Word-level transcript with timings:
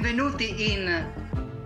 Benvenuti 0.00 0.74
in 0.74 1.12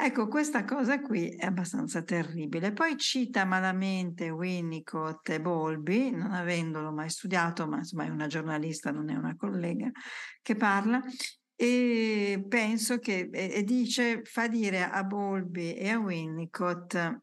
Ecco, 0.00 0.28
questa 0.28 0.64
cosa 0.64 1.00
qui 1.00 1.34
è 1.34 1.46
abbastanza 1.46 2.02
terribile. 2.02 2.72
Poi 2.72 2.96
cita 2.96 3.44
malamente 3.44 4.30
Winnicott 4.30 5.28
e 5.30 5.40
Bolby, 5.40 6.12
non 6.12 6.30
avendolo 6.30 6.92
mai 6.92 7.10
studiato, 7.10 7.66
ma 7.66 7.78
insomma 7.78 8.04
è 8.04 8.08
una 8.08 8.28
giornalista, 8.28 8.92
non 8.92 9.10
è 9.10 9.16
una 9.16 9.34
collega, 9.34 9.90
che 10.40 10.54
parla, 10.54 11.02
e 11.56 12.44
penso 12.48 13.00
che, 13.00 13.28
e, 13.32 13.64
dice, 13.64 14.22
fa 14.22 14.46
dire 14.46 14.84
a 14.84 15.02
Bolby 15.02 15.72
e 15.72 15.88
a 15.88 15.98
Winnicott 15.98 17.18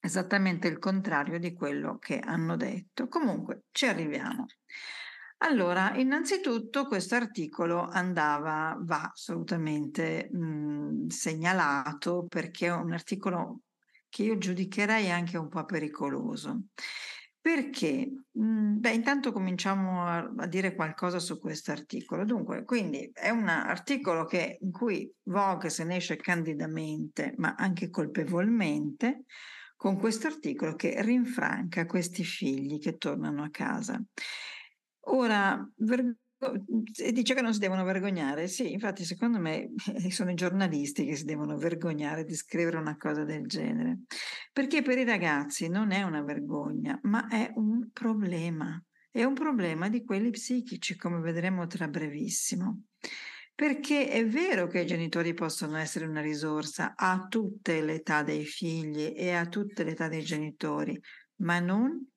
esattamente 0.00 0.66
il 0.66 0.80
contrario 0.80 1.38
di 1.38 1.52
quello 1.54 1.98
che 1.98 2.18
hanno 2.18 2.56
detto. 2.56 3.06
Comunque, 3.06 3.66
ci 3.70 3.86
arriviamo. 3.86 4.46
Allora, 5.44 5.94
innanzitutto 5.96 6.86
questo 6.86 7.16
articolo 7.16 7.88
andava, 7.88 8.76
va 8.80 9.10
assolutamente 9.12 10.28
mh, 10.30 11.08
segnalato 11.08 12.26
perché 12.28 12.66
è 12.66 12.72
un 12.72 12.92
articolo 12.92 13.62
che 14.08 14.22
io 14.22 14.38
giudicherei 14.38 15.10
anche 15.10 15.36
un 15.38 15.48
po' 15.48 15.64
pericoloso. 15.64 16.66
Perché? 17.40 18.08
Beh, 18.30 18.92
intanto 18.92 19.32
cominciamo 19.32 20.06
a, 20.06 20.32
a 20.36 20.46
dire 20.46 20.76
qualcosa 20.76 21.18
su 21.18 21.40
questo 21.40 21.72
articolo. 21.72 22.24
Dunque, 22.24 22.64
quindi 22.64 23.10
è 23.12 23.30
un 23.30 23.48
articolo 23.48 24.24
che, 24.26 24.58
in 24.60 24.70
cui 24.70 25.12
Vogue 25.24 25.70
se 25.70 25.82
ne 25.82 25.96
esce 25.96 26.14
candidamente, 26.16 27.34
ma 27.38 27.56
anche 27.58 27.90
colpevolmente, 27.90 29.24
con 29.74 29.98
questo 29.98 30.28
articolo 30.28 30.76
che 30.76 31.02
rinfranca 31.02 31.84
questi 31.86 32.22
figli 32.22 32.78
che 32.78 32.96
tornano 32.96 33.42
a 33.42 33.50
casa. 33.50 34.00
Ora, 35.06 35.68
ver- 35.76 36.16
dice 37.12 37.34
che 37.34 37.40
non 37.40 37.52
si 37.52 37.58
devono 37.58 37.84
vergognare. 37.84 38.48
Sì, 38.48 38.72
infatti, 38.72 39.04
secondo 39.04 39.38
me 39.38 39.70
sono 40.10 40.30
i 40.30 40.34
giornalisti 40.34 41.04
che 41.04 41.16
si 41.16 41.24
devono 41.24 41.56
vergognare 41.56 42.24
di 42.24 42.34
scrivere 42.34 42.78
una 42.78 42.96
cosa 42.96 43.24
del 43.24 43.46
genere. 43.46 44.00
Perché 44.52 44.82
per 44.82 44.98
i 44.98 45.04
ragazzi 45.04 45.68
non 45.68 45.92
è 45.92 46.02
una 46.02 46.22
vergogna, 46.22 46.98
ma 47.02 47.28
è 47.28 47.50
un 47.54 47.90
problema. 47.92 48.82
È 49.10 49.24
un 49.24 49.34
problema 49.34 49.88
di 49.88 50.04
quelli 50.04 50.30
psichici, 50.30 50.96
come 50.96 51.20
vedremo 51.20 51.66
tra 51.66 51.86
brevissimo. 51.86 52.84
Perché 53.54 54.08
è 54.08 54.26
vero 54.26 54.66
che 54.66 54.80
i 54.80 54.86
genitori 54.86 55.34
possono 55.34 55.76
essere 55.76 56.06
una 56.06 56.22
risorsa 56.22 56.94
a 56.96 57.26
tutte 57.28 57.82
le 57.82 57.96
età 57.96 58.22
dei 58.22 58.44
figli 58.44 59.12
e 59.14 59.32
a 59.32 59.46
tutte 59.46 59.84
le 59.84 59.90
età 59.90 60.08
dei 60.08 60.22
genitori, 60.22 60.98
ma 61.42 61.60
non 61.60 62.11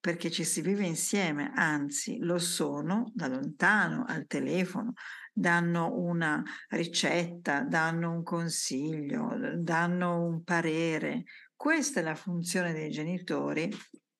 perché 0.00 0.30
ci 0.30 0.44
si 0.44 0.62
vive 0.62 0.86
insieme, 0.86 1.52
anzi 1.54 2.18
lo 2.20 2.38
sono 2.38 3.10
da 3.14 3.28
lontano 3.28 4.04
al 4.06 4.26
telefono, 4.26 4.94
danno 5.32 5.94
una 5.94 6.42
ricetta, 6.70 7.62
danno 7.62 8.10
un 8.10 8.22
consiglio, 8.22 9.30
danno 9.56 10.24
un 10.24 10.42
parere. 10.42 11.24
Questa 11.54 12.00
è 12.00 12.02
la 12.02 12.14
funzione 12.14 12.72
dei 12.72 12.90
genitori 12.90 13.70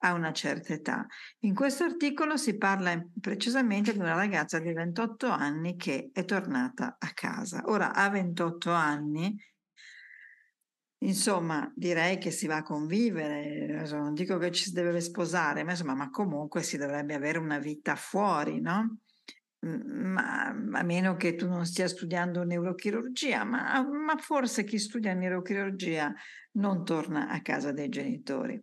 a 0.03 0.13
una 0.13 0.33
certa 0.33 0.75
età. 0.75 1.07
In 1.41 1.55
questo 1.55 1.85
articolo 1.85 2.37
si 2.37 2.57
parla 2.57 3.03
precisamente 3.19 3.93
di 3.93 3.99
una 3.99 4.15
ragazza 4.15 4.59
di 4.59 4.73
28 4.73 5.29
anni 5.29 5.77
che 5.77 6.11
è 6.13 6.25
tornata 6.25 6.97
a 6.99 7.11
casa. 7.13 7.63
Ora, 7.67 7.95
a 7.95 8.09
28 8.09 8.71
anni 8.71 9.37
Insomma, 11.03 11.73
direi 11.75 12.19
che 12.19 12.31
si 12.31 12.47
va 12.47 12.57
a 12.57 12.63
convivere, 12.63 13.87
non 13.91 14.13
dico 14.13 14.37
che 14.37 14.51
ci 14.51 14.65
si 14.65 14.73
deve 14.73 15.01
sposare, 15.01 15.65
ma 15.65 15.71
insomma, 15.71 15.95
ma 15.95 16.11
comunque 16.11 16.63
si 16.63 16.77
dovrebbe 16.77 17.15
avere 17.15 17.39
una 17.39 17.59
vita 17.59 17.97
fuori, 17.97 18.61
no? 18.61 18.99
Ma, 19.61 20.49
a 20.49 20.83
meno 20.83 21.17
che 21.17 21.37
tu 21.37 21.49
non 21.49 21.65
stia 21.65 21.89
studiando 21.89 22.45
neurochirurgia, 22.45 23.45
ma, 23.45 23.83
ma 23.83 24.17
forse 24.19 24.65
chi 24.65 24.79
studia 24.79 25.15
neurochirurgia 25.15 26.13
non 26.53 26.85
torna 26.85 27.29
a 27.29 27.41
casa 27.41 27.73
dei 27.73 27.89
genitori. 27.89 28.63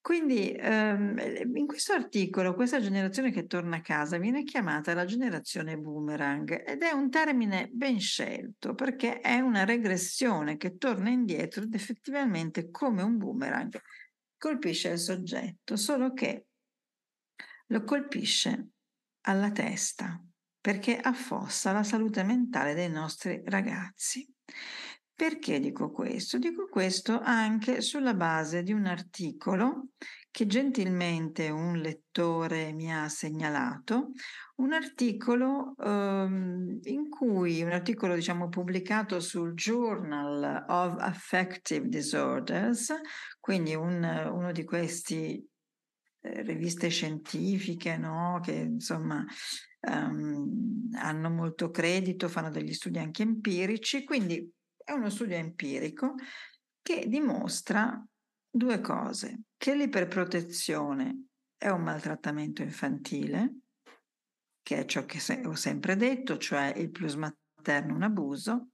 Quindi 0.00 0.50
ehm, 0.52 1.18
in 1.54 1.66
questo 1.66 1.92
articolo 1.92 2.54
questa 2.54 2.80
generazione 2.80 3.30
che 3.30 3.46
torna 3.46 3.76
a 3.76 3.80
casa 3.82 4.16
viene 4.16 4.44
chiamata 4.44 4.94
la 4.94 5.04
generazione 5.04 5.76
boomerang 5.76 6.64
ed 6.66 6.82
è 6.82 6.90
un 6.90 7.10
termine 7.10 7.68
ben 7.70 8.00
scelto 8.00 8.74
perché 8.74 9.20
è 9.20 9.40
una 9.40 9.64
regressione 9.64 10.56
che 10.56 10.78
torna 10.78 11.10
indietro 11.10 11.62
ed 11.62 11.74
effettivamente 11.74 12.70
come 12.70 13.02
un 13.02 13.18
boomerang 13.18 13.78
colpisce 14.38 14.88
il 14.88 14.98
soggetto, 14.98 15.76
solo 15.76 16.14
che 16.14 16.46
lo 17.66 17.84
colpisce 17.84 18.68
alla 19.26 19.50
testa 19.52 20.18
perché 20.60 20.98
affossa 20.98 21.72
la 21.72 21.82
salute 21.82 22.22
mentale 22.22 22.74
dei 22.74 22.90
nostri 22.90 23.42
ragazzi. 23.44 24.26
Perché 25.20 25.60
dico 25.60 25.90
questo? 25.90 26.38
Dico 26.38 26.66
questo 26.70 27.20
anche 27.20 27.82
sulla 27.82 28.14
base 28.14 28.62
di 28.62 28.72
un 28.72 28.86
articolo 28.86 29.88
che 30.30 30.46
gentilmente 30.46 31.50
un 31.50 31.76
lettore 31.76 32.72
mi 32.72 32.90
ha 32.90 33.06
segnalato, 33.10 34.12
un 34.56 34.72
articolo 34.72 35.74
um, 35.76 36.78
in 36.84 37.10
cui, 37.10 37.62
un 37.62 37.72
articolo 37.72 38.14
diciamo 38.14 38.48
pubblicato 38.48 39.20
sul 39.20 39.52
Journal 39.52 40.64
of 40.66 40.94
Affective 40.98 41.86
Disorders, 41.86 42.90
quindi 43.38 43.74
un, 43.74 44.02
uno 44.32 44.52
di 44.52 44.64
questi 44.64 45.46
eh, 46.22 46.42
riviste 46.44 46.88
scientifiche 46.88 47.98
no? 47.98 48.40
che 48.42 48.54
insomma 48.54 49.22
um, 49.80 50.88
hanno 50.94 51.28
molto 51.28 51.68
credito, 51.70 52.26
fanno 52.26 52.48
degli 52.48 52.72
studi 52.72 52.98
anche 52.98 53.20
empirici, 53.20 54.02
quindi 54.04 54.50
è 54.90 54.92
uno 54.92 55.08
studio 55.08 55.36
empirico 55.36 56.16
che 56.82 57.06
dimostra 57.06 58.04
due 58.50 58.80
cose, 58.80 59.42
che 59.56 59.76
l'iperprotezione 59.76 61.26
è 61.56 61.68
un 61.68 61.82
maltrattamento 61.82 62.62
infantile, 62.62 63.58
che 64.62 64.78
è 64.78 64.84
ciò 64.86 65.04
che 65.04 65.20
ho 65.44 65.54
sempre 65.54 65.94
detto, 65.94 66.38
cioè 66.38 66.74
il 66.76 66.90
plus 66.90 67.14
materno 67.14 67.94
un 67.94 68.02
abuso, 68.02 68.70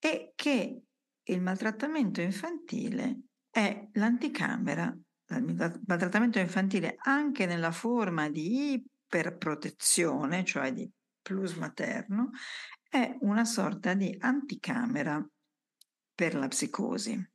e 0.00 0.32
che 0.34 0.82
il 1.22 1.40
maltrattamento 1.40 2.20
infantile 2.20 3.20
è 3.48 3.88
l'anticamera, 3.92 4.96
il 5.30 5.80
maltrattamento 5.86 6.40
infantile 6.40 6.96
anche 6.98 7.46
nella 7.46 7.70
forma 7.70 8.28
di 8.28 8.72
iperprotezione, 8.72 10.44
cioè 10.44 10.72
di 10.72 10.90
plus 11.20 11.54
materno, 11.54 12.30
è 12.88 13.16
una 13.20 13.44
sorta 13.44 13.94
di 13.94 14.16
anticamera 14.18 15.24
per 16.14 16.34
la 16.34 16.48
psicosi. 16.48 17.30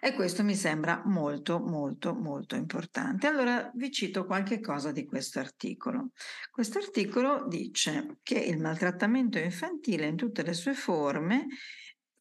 E 0.00 0.12
questo 0.12 0.44
mi 0.44 0.54
sembra 0.54 1.02
molto, 1.06 1.60
molto, 1.60 2.14
molto 2.14 2.56
importante. 2.56 3.26
Allora 3.26 3.70
vi 3.74 3.90
cito 3.90 4.26
qualche 4.26 4.60
cosa 4.60 4.92
di 4.92 5.06
questo 5.06 5.38
articolo. 5.38 6.10
Questo 6.50 6.78
articolo 6.78 7.46
dice 7.48 8.18
che 8.22 8.38
il 8.38 8.60
maltrattamento 8.60 9.38
infantile 9.38 10.06
in 10.06 10.16
tutte 10.16 10.42
le 10.42 10.52
sue 10.52 10.74
forme 10.74 11.46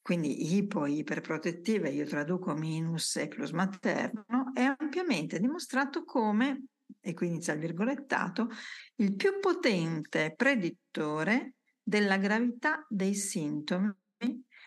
quindi 0.03 0.55
ipo, 0.55 0.85
iperprotettive, 0.85 1.89
io 1.89 2.05
traduco 2.05 2.53
minus 2.53 3.15
e 3.15 3.29
plus 3.29 3.51
materno, 3.51 4.51
è 4.53 4.63
ampiamente 4.77 5.39
dimostrato 5.39 6.03
come, 6.03 6.65
e 6.99 7.13
qui 7.13 7.27
inizia 7.27 7.53
il 7.53 7.61
virgolettato, 7.61 8.49
il 8.95 9.15
più 9.15 9.39
potente 9.39 10.33
predittore 10.35 11.53
della 11.83 12.17
gravità 12.17 12.85
dei 12.89 13.13
sintomi 13.13 13.91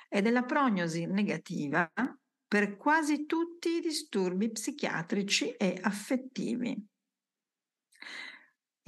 e 0.08 0.22
della 0.22 0.44
prognosi 0.44 1.06
negativa 1.06 1.90
per 2.46 2.76
quasi 2.76 3.26
tutti 3.26 3.76
i 3.76 3.80
disturbi 3.80 4.50
psichiatrici 4.50 5.50
e 5.52 5.78
affettivi. 5.80 6.86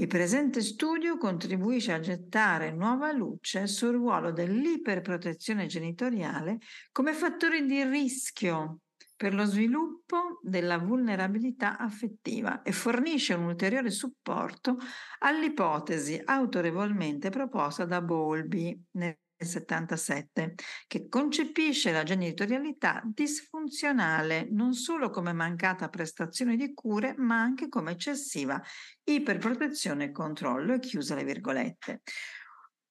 Il 0.00 0.06
presente 0.06 0.60
studio 0.60 1.16
contribuisce 1.16 1.92
a 1.92 1.98
gettare 1.98 2.70
nuova 2.70 3.10
luce 3.10 3.66
sul 3.66 3.94
ruolo 3.94 4.30
dell'iperprotezione 4.30 5.66
genitoriale 5.66 6.58
come 6.92 7.12
fattore 7.12 7.64
di 7.64 7.82
rischio 7.82 8.82
per 9.17 9.35
lo 9.35 9.45
sviluppo 9.45 10.39
della 10.43 10.79
vulnerabilità 10.79 11.77
affettiva 11.77 12.62
e 12.62 12.73
fornisce 12.73 13.35
un 13.35 13.45
ulteriore 13.45 13.91
supporto 13.91 14.77
all'ipotesi 15.19 16.21
autorevolmente 16.25 17.29
proposta 17.31 17.85
da 17.85 18.00
Bowlby 18.00 18.81
nel 18.93 19.19
77, 19.37 20.55
che 20.87 21.09
concepisce 21.09 21.93
la 21.93 22.03
genitorialità 22.03 23.00
disfunzionale 23.05 24.49
non 24.50 24.75
solo 24.75 25.11
come 25.11 25.33
mancata 25.33 25.89
prestazione 25.89 26.56
di 26.56 26.75
cure, 26.75 27.15
ma 27.17 27.41
anche 27.41 27.69
come 27.69 27.93
eccessiva 27.93 28.61
iperprotezione 29.05 30.05
e 30.05 30.12
controllo. 30.12 30.75
E 30.75 30.81
chiusa 30.81 31.15
le 31.15 31.25
virgolette. 31.25 32.03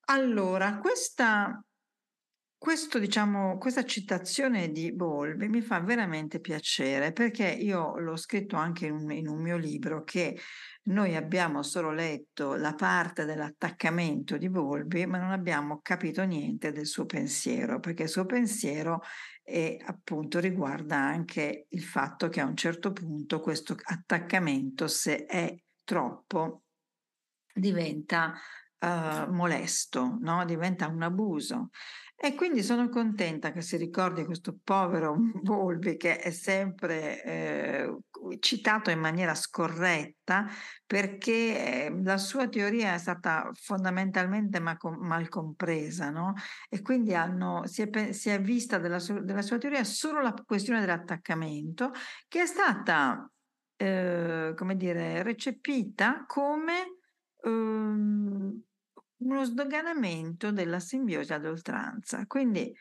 Allora, 0.10 0.78
questa 0.78 1.62
questo, 2.58 2.98
diciamo, 2.98 3.58
questa 3.58 3.86
citazione 3.86 4.72
di 4.72 4.92
Bowlby 4.92 5.48
mi 5.48 5.62
fa 5.62 5.80
veramente 5.80 6.40
piacere 6.40 7.12
perché 7.12 7.48
io 7.48 7.98
l'ho 8.00 8.16
scritto 8.16 8.56
anche 8.56 8.88
in 8.88 8.94
un, 8.94 9.12
in 9.12 9.28
un 9.28 9.40
mio 9.40 9.58
libro 9.58 10.04
che 10.04 10.40
noi 10.84 11.16
abbiamo 11.16 11.62
solo 11.62 11.92
letto 11.92 12.56
la 12.56 12.74
parte 12.74 13.26
dell'attaccamento 13.26 14.38
di 14.38 14.48
Volpi, 14.48 15.06
ma 15.06 15.20
non 15.20 15.32
abbiamo 15.32 15.80
capito 15.82 16.24
niente 16.24 16.72
del 16.72 16.88
suo 16.88 17.06
pensiero, 17.06 17.80
perché 17.80 18.04
il 18.04 18.10
suo 18.10 18.26
pensiero 18.26 19.02
è, 19.44 19.78
appunto 19.86 20.40
riguarda 20.40 20.98
anche 20.98 21.68
il 21.70 21.84
fatto 21.84 22.28
che 22.30 22.42
a 22.42 22.46
un 22.46 22.56
certo 22.56 22.92
punto 22.92 23.40
questo 23.40 23.76
attaccamento, 23.80 24.88
se 24.88 25.26
è 25.26 25.56
troppo, 25.84 26.64
diventa 27.54 28.34
uh, 28.80 29.32
molesto, 29.32 30.18
no? 30.20 30.46
diventa 30.46 30.88
un 30.88 31.02
abuso. 31.02 31.70
E 32.20 32.34
quindi 32.34 32.64
sono 32.64 32.90
contenta 32.90 33.52
che 33.52 33.62
si 33.62 33.78
ricordi 33.78 34.26
questo 34.26 34.58
povero 34.64 35.16
Volpi 35.44 35.98
che 35.98 36.18
è 36.18 36.32
sempre 36.32 37.24
eh, 37.24 37.96
citato 38.40 38.90
in 38.90 38.98
maniera 38.98 39.36
scorretta 39.36 40.48
perché 40.84 41.86
eh, 41.86 42.02
la 42.04 42.18
sua 42.18 42.50
teoria 42.50 42.96
è 42.96 42.98
stata 42.98 43.52
fondamentalmente 43.54 44.60
ma- 44.60 44.76
mal 45.00 45.30
compresa 45.30 46.10
no? 46.10 46.34
e 46.70 46.82
quindi 46.82 47.14
hanno, 47.14 47.68
si, 47.68 47.84
è, 47.84 48.12
si, 48.14 48.30
è, 48.30 48.42
vista 48.42 48.80
della, 48.80 49.00
della, 49.22 49.44
sua 49.44 49.60
teoria 49.60 49.84
solo 49.84 50.20
la 50.20 50.34
questione 50.44 50.80
dell'attaccamento 50.80 51.92
che 52.28 52.42
è 52.42 52.46
stata 52.48 53.30
eh, 53.76 54.54
come 54.56 54.76
dire, 54.76 55.22
recepita 55.22 56.24
come 56.26 56.97
um, 57.44 58.62
uno 59.18 59.44
sdoganamento 59.44 60.52
della 60.52 60.80
simbiosi 60.80 61.34
ad 61.34 61.46
oltranza. 61.46 62.26
Quindi 62.28 62.74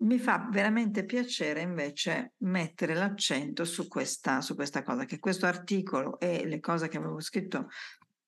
mi 0.00 0.18
fa 0.18 0.48
veramente 0.50 1.04
piacere 1.04 1.60
invece 1.60 2.34
mettere 2.38 2.94
l'accento 2.94 3.64
su 3.64 3.88
questa, 3.88 4.40
su 4.40 4.54
questa 4.54 4.82
cosa, 4.82 5.04
che 5.04 5.18
questo 5.18 5.46
articolo 5.46 6.20
e 6.20 6.46
le 6.46 6.60
cose 6.60 6.88
che 6.88 6.98
avevo 6.98 7.20
scritto 7.20 7.68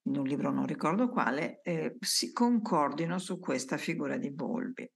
in 0.05 0.17
un 0.17 0.27
libro 0.27 0.51
non 0.51 0.67
ricordo 0.67 1.09
quale, 1.09 1.61
eh, 1.63 1.97
si 2.01 2.33
concordino 2.33 3.19
su 3.19 3.39
questa 3.39 3.77
figura 3.77 4.17
di 4.17 4.33
Bolbi. 4.33 4.91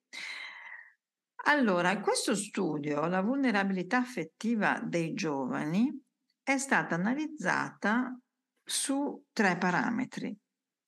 Allora, 1.46 2.00
questo 2.00 2.34
studio 2.34 3.06
la 3.06 3.20
vulnerabilità 3.20 3.98
affettiva 3.98 4.80
dei 4.82 5.12
giovani 5.12 6.02
è 6.42 6.56
stata 6.56 6.94
analizzata 6.94 8.18
su 8.62 9.26
tre 9.30 9.58
parametri, 9.58 10.34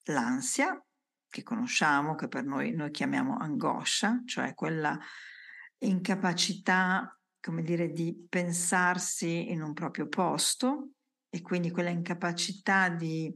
l'ansia, 0.07 0.81
che 1.29 1.43
conosciamo, 1.43 2.15
che 2.15 2.29
per 2.29 2.45
noi 2.45 2.73
noi 2.73 2.91
chiamiamo 2.91 3.37
angoscia, 3.37 4.23
cioè 4.25 4.55
quella 4.55 4.99
incapacità, 5.79 7.19
come 7.41 7.63
dire, 7.63 7.93
di 7.93 8.27
pensarsi 8.29 9.51
in 9.51 9.63
un 9.63 9.73
proprio 9.73 10.09
posto 10.09 10.91
e 11.29 11.43
quindi 11.43 11.71
quella 11.71 11.91
incapacità 11.91 12.89
di 12.89 13.35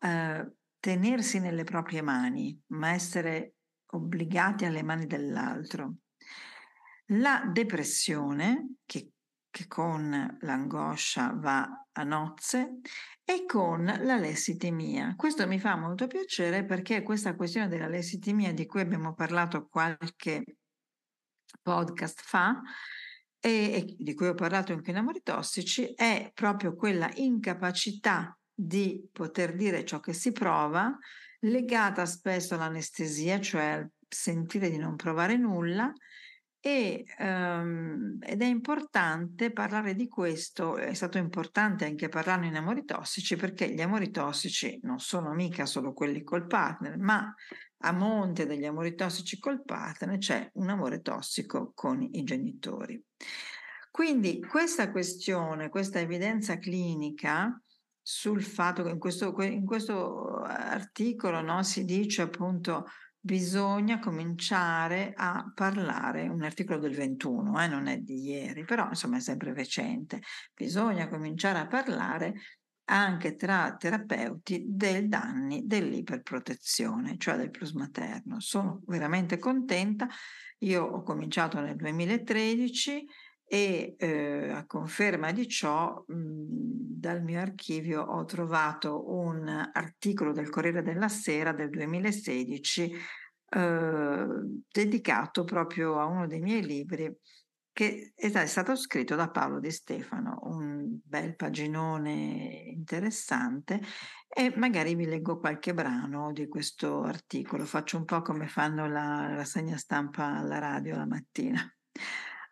eh, 0.00 0.52
tenersi 0.78 1.40
nelle 1.40 1.64
proprie 1.64 2.02
mani, 2.02 2.58
ma 2.68 2.90
essere 2.92 3.54
obbligati 3.86 4.64
alle 4.64 4.82
mani 4.82 5.06
dell'altro. 5.06 5.96
La 7.08 7.48
depressione, 7.50 8.76
che, 8.86 9.13
che 9.54 9.68
con 9.68 10.36
l'angoscia 10.40 11.32
va 11.32 11.86
a 11.92 12.02
nozze, 12.02 12.80
e 13.22 13.44
con 13.46 13.84
la 13.84 14.16
lessitimia. 14.16 15.14
Questo 15.14 15.46
mi 15.46 15.60
fa 15.60 15.76
molto 15.76 16.08
piacere 16.08 16.64
perché 16.64 17.04
questa 17.04 17.36
questione 17.36 17.68
della 17.68 17.86
lessitimia 17.86 18.52
di 18.52 18.66
cui 18.66 18.80
abbiamo 18.80 19.14
parlato 19.14 19.68
qualche 19.68 20.56
podcast 21.62 22.20
fa 22.24 22.60
e, 23.38 23.50
e 23.50 23.94
di 23.96 24.14
cui 24.14 24.26
ho 24.26 24.34
parlato 24.34 24.72
anche 24.72 24.90
in 24.90 24.96
Amori 24.96 25.22
Tossici 25.22 25.94
è 25.94 26.32
proprio 26.34 26.74
quella 26.74 27.08
incapacità 27.14 28.36
di 28.52 29.08
poter 29.12 29.54
dire 29.54 29.84
ciò 29.84 30.00
che 30.00 30.14
si 30.14 30.32
prova 30.32 30.98
legata 31.42 32.04
spesso 32.06 32.54
all'anestesia, 32.54 33.40
cioè 33.40 33.62
al 33.62 33.88
sentire 34.08 34.68
di 34.68 34.78
non 34.78 34.96
provare 34.96 35.36
nulla 35.36 35.92
e, 36.66 37.04
um, 37.18 38.16
ed 38.22 38.40
è 38.40 38.46
importante 38.46 39.52
parlare 39.52 39.94
di 39.94 40.08
questo, 40.08 40.78
è 40.78 40.94
stato 40.94 41.18
importante 41.18 41.84
anche 41.84 42.08
parlarne 42.08 42.46
in 42.46 42.56
amori 42.56 42.86
tossici 42.86 43.36
perché 43.36 43.68
gli 43.68 43.82
amori 43.82 44.10
tossici 44.10 44.80
non 44.84 44.98
sono 44.98 45.34
mica 45.34 45.66
solo 45.66 45.92
quelli 45.92 46.22
col 46.22 46.46
partner, 46.46 46.96
ma 46.96 47.34
a 47.82 47.92
monte 47.92 48.46
degli 48.46 48.64
amori 48.64 48.94
tossici 48.94 49.38
col 49.38 49.62
partner 49.62 50.16
c'è 50.16 50.48
un 50.54 50.70
amore 50.70 51.02
tossico 51.02 51.72
con 51.74 52.00
i 52.00 52.24
genitori. 52.24 52.98
Quindi 53.90 54.40
questa 54.40 54.90
questione, 54.90 55.68
questa 55.68 56.00
evidenza 56.00 56.56
clinica 56.56 57.60
sul 58.00 58.42
fatto 58.42 58.82
che 58.82 58.88
in 58.88 58.98
questo, 58.98 59.34
in 59.42 59.66
questo 59.66 60.40
articolo 60.44 61.42
no, 61.42 61.62
si 61.62 61.84
dice 61.84 62.22
appunto 62.22 62.86
bisogna 63.24 64.00
cominciare 64.00 65.14
a 65.16 65.50
parlare, 65.54 66.28
un 66.28 66.42
articolo 66.42 66.78
del 66.78 66.94
21, 66.94 67.58
eh, 67.62 67.66
non 67.68 67.86
è 67.86 67.96
di 67.96 68.22
ieri, 68.22 68.64
però 68.64 68.86
insomma 68.88 69.16
è 69.16 69.20
sempre 69.20 69.54
recente, 69.54 70.20
bisogna 70.52 71.08
cominciare 71.08 71.58
a 71.58 71.66
parlare 71.66 72.34
anche 72.90 73.34
tra 73.34 73.76
terapeuti 73.78 74.64
dei 74.66 75.08
danni 75.08 75.62
dell'iperprotezione, 75.64 77.16
cioè 77.16 77.36
del 77.36 77.50
plus 77.50 77.72
materno. 77.72 78.40
Sono 78.40 78.82
veramente 78.84 79.38
contenta, 79.38 80.06
io 80.58 80.84
ho 80.84 81.02
cominciato 81.02 81.58
nel 81.60 81.76
2013 81.76 83.06
e 83.46 83.94
eh, 83.98 84.50
a 84.50 84.66
conferma 84.66 85.32
di 85.32 85.46
ciò 85.46 86.02
mh, 86.06 86.14
dal 86.16 87.22
mio 87.22 87.40
archivio 87.40 88.02
ho 88.02 88.24
trovato 88.24 89.12
un 89.12 89.46
articolo 89.72 90.32
del 90.32 90.48
Corriere 90.48 90.82
della 90.82 91.08
Sera 91.08 91.52
del 91.52 91.70
2016 91.70 92.92
eh, 93.50 94.26
dedicato 94.68 95.44
proprio 95.44 96.00
a 96.00 96.06
uno 96.06 96.26
dei 96.26 96.40
miei 96.40 96.64
libri 96.64 97.14
che 97.74 98.12
è 98.14 98.46
stato 98.46 98.76
scritto 98.76 99.16
da 99.16 99.30
Paolo 99.30 99.58
Di 99.58 99.72
Stefano, 99.72 100.38
un 100.42 101.00
bel 101.04 101.34
paginone 101.34 102.62
interessante 102.72 103.80
e 104.28 104.52
magari 104.56 104.94
vi 104.94 105.06
leggo 105.06 105.40
qualche 105.40 105.74
brano 105.74 106.32
di 106.32 106.46
questo 106.46 107.02
articolo. 107.02 107.64
Faccio 107.64 107.96
un 107.96 108.04
po' 108.04 108.22
come 108.22 108.46
fanno 108.46 108.86
la 108.86 109.34
rassegna 109.34 109.76
stampa 109.76 110.36
alla 110.36 110.60
radio 110.60 110.94
la 110.94 111.06
mattina. 111.06 111.60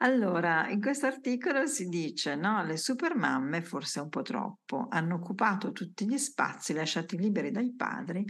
Allora, 0.02 0.68
in 0.68 0.80
questo 0.80 1.06
articolo 1.06 1.64
si 1.66 1.86
dice, 1.86 2.34
no, 2.34 2.64
le 2.64 2.76
supermamme, 2.76 3.62
forse 3.62 4.00
un 4.00 4.08
po' 4.08 4.22
troppo, 4.22 4.88
hanno 4.90 5.14
occupato 5.14 5.70
tutti 5.70 6.08
gli 6.08 6.18
spazi 6.18 6.72
lasciati 6.72 7.16
liberi 7.16 7.52
dai 7.52 7.72
padri 7.72 8.24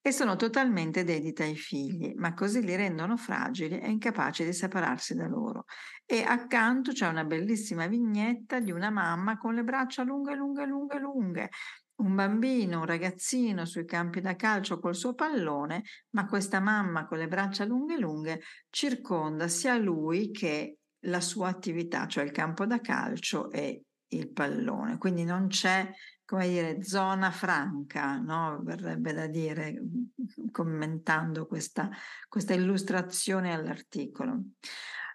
e 0.00 0.12
sono 0.12 0.36
totalmente 0.36 1.02
dedite 1.02 1.42
ai 1.42 1.56
figli, 1.56 2.14
ma 2.14 2.32
così 2.32 2.62
li 2.62 2.76
rendono 2.76 3.16
fragili 3.16 3.80
e 3.80 3.90
incapaci 3.90 4.44
di 4.44 4.52
separarsi 4.52 5.14
da 5.14 5.26
loro. 5.26 5.64
E 6.06 6.22
accanto 6.22 6.92
c'è 6.92 7.08
una 7.08 7.24
bellissima 7.24 7.88
vignetta 7.88 8.60
di 8.60 8.70
una 8.70 8.90
mamma 8.90 9.36
con 9.36 9.54
le 9.54 9.64
braccia 9.64 10.04
lunghe, 10.04 10.36
lunghe, 10.36 10.64
lunghe, 10.64 10.98
lunghe, 11.00 11.48
un 11.96 12.14
bambino, 12.14 12.78
un 12.78 12.86
ragazzino 12.86 13.64
sui 13.64 13.84
campi 13.84 14.20
da 14.20 14.36
calcio 14.36 14.78
col 14.78 14.94
suo 14.94 15.14
pallone, 15.14 15.82
ma 16.10 16.26
questa 16.26 16.60
mamma 16.60 17.04
con 17.06 17.18
le 17.18 17.26
braccia 17.26 17.64
lunghe 17.64 17.98
lunghe 17.98 18.40
circonda 18.70 19.48
sia 19.48 19.76
lui 19.76 20.30
che 20.30 20.76
la 21.04 21.20
sua 21.20 21.48
attività, 21.48 22.06
cioè 22.06 22.24
il 22.24 22.32
campo 22.32 22.66
da 22.66 22.80
calcio 22.80 23.50
e 23.50 23.84
il 24.08 24.30
pallone. 24.30 24.98
Quindi 24.98 25.24
non 25.24 25.48
c'è, 25.48 25.90
come 26.24 26.48
dire, 26.48 26.82
zona 26.82 27.30
franca, 27.30 28.18
no? 28.18 28.60
verrebbe 28.62 29.12
da 29.12 29.26
dire, 29.26 29.82
commentando 30.50 31.46
questa, 31.46 31.88
questa 32.28 32.54
illustrazione 32.54 33.52
all'articolo. 33.52 34.42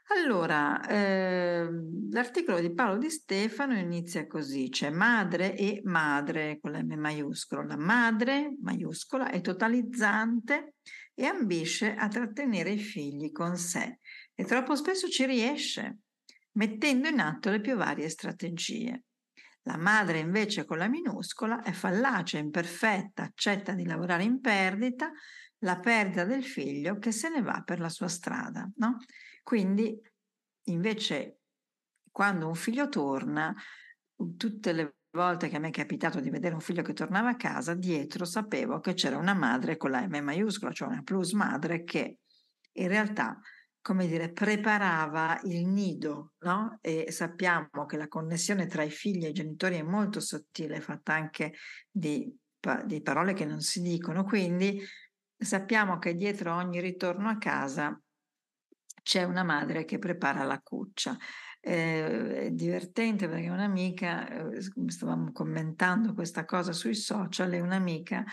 Allora, 0.10 0.86
eh, 0.88 1.68
l'articolo 2.12 2.60
di 2.60 2.72
Paolo 2.72 3.00
Di 3.00 3.10
Stefano 3.10 3.75
inizia 3.75 4.27
così, 4.27 4.70
c'è 4.70 4.92
madre 4.92 5.58
e 5.58 5.82
madre 5.84 6.60
con 6.62 6.74
la 6.74 6.84
M 6.84 6.94
maiuscola. 6.94 7.63
La 7.63 7.77
madre 7.77 8.56
maiuscola 8.62 9.32
è 9.32 9.42
totalizzante 9.42 10.75
e 11.15 11.25
ambisce 11.25 11.96
a 11.96 12.08
trattenere 12.08 12.72
i 12.72 12.77
figli 12.77 13.32
con 13.32 13.58
sé 13.58 14.00
e 14.36 14.44
troppo 14.44 14.75
spesso 14.75 15.08
ci 15.10 15.25
riesce, 15.25 16.00
mettendo 16.54 17.08
in 17.08 17.20
atto 17.20 17.50
le 17.50 17.62
più 17.62 17.75
varie 17.75 18.10
strategie. 18.10 19.06
La 19.63 19.77
madre 19.77 20.20
invece 20.20 20.65
con 20.65 20.77
la 20.77 20.88
minuscola 20.88 21.63
è 21.63 21.72
fallace, 21.72 22.38
imperfetta, 22.38 23.24
accetta 23.24 23.74
di 23.74 23.86
lavorare 23.86 24.24
in 24.24 24.39
perdita, 24.39 25.12
la 25.60 25.80
perdita 25.80 26.24
del 26.24 26.44
figlio 26.44 27.00
che 27.00 27.12
se 27.12 27.30
ne 27.30 27.42
va 27.42 27.63
per 27.65 27.80
la 27.80 27.89
sua 27.89 28.08
strada. 28.08 28.70
No? 28.75 28.98
Quindi 29.42 30.00
invece 30.65 31.39
quando 32.12 32.48
un 32.48 32.56
figlio 32.56 32.89
torna, 32.89 33.54
tutte 34.38 34.72
le 34.72 34.98
volte 35.12 35.48
che 35.48 35.56
a 35.56 35.60
me 35.60 35.70
è 35.70 35.72
capitato 35.72 36.20
di 36.20 36.30
vedere 36.30 36.54
un 36.54 36.60
figlio 36.60 36.84
che 36.84 36.94
tornava 36.94 37.30
a 37.30 37.36
casa, 37.36 37.74
dietro 37.74 38.25
sapevo 38.25 38.80
che 38.80 38.94
c'era 38.94 39.18
una 39.18 39.34
madre 39.34 39.77
con 39.77 39.92
la 39.92 40.06
M 40.08 40.18
maiuscola, 40.18 40.72
cioè 40.72 40.89
una 40.89 41.01
plus 41.01 41.32
madre 41.32 41.84
che 41.84 42.20
in 42.74 42.88
realtà 42.88 43.39
come 43.86 44.08
dire, 44.08 44.32
preparava 44.32 45.39
il 45.44 45.68
nido, 45.68 46.32
no? 46.39 46.80
E 46.82 47.12
sappiamo 47.12 47.86
che 47.86 47.98
la 47.98 48.08
connessione 48.08 48.65
tra 48.65 48.82
i 48.82 48.89
figli 48.89 49.25
e 49.25 49.30
i 49.30 49.32
genitori 49.32 49.75
è 49.75 49.84
molto 49.84 50.20
sottile, 50.20 50.82
fatta 50.82 51.13
anche 51.13 51.54
di, 51.92 52.36
di 52.86 53.01
parole 53.04 53.34
che 53.34 53.46
non 53.46 53.62
si 53.62 53.84
dicono, 53.84 54.24
quindi 54.24 54.82
sappiamo 55.38 56.00
che 56.00 56.15
dietro 56.15 56.56
ogni 56.56 56.82
ritorno 56.82 57.30
a 57.30 57.38
casa 57.38 57.96
c'è 59.04 59.22
una 59.22 59.44
madre 59.44 59.86
che 59.86 60.00
prepara 60.00 60.44
la 60.44 60.60
cuccia. 60.63 61.15
Eh, 61.60 62.46
è 62.46 62.50
divertente 62.50 63.30
perché 63.30 63.50
un'amica, 63.50 64.50
eh, 64.50 64.62
stavamo 64.88 65.32
commentando 65.32 66.15
questa 66.15 66.44
cosa 66.44 66.72
sui 66.72 66.96
social, 66.96 67.54
e 67.54 67.62
un'amica 67.62 68.24